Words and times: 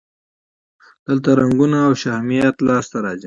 دلته 1.07 1.29
رنګونه 1.39 1.77
او 1.87 1.93
شهمیات 2.03 2.55
لاسته 2.67 2.97
راځي. 3.03 3.19